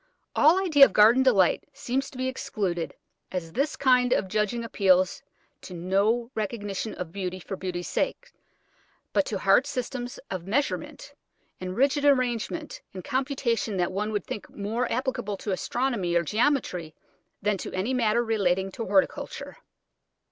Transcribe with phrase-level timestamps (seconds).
[0.35, 2.95] All idea of garden delight seems to be excluded,
[3.31, 5.21] as this kind of judging appeals
[5.61, 8.31] to no recognition of beauty for beauty's sake,
[9.13, 11.13] but to hard systems of measurement
[11.59, 16.95] and rigid arrangement and computation that one would think more applicable to astronomy or geometry
[17.43, 19.57] than to any matter relating to horticulture.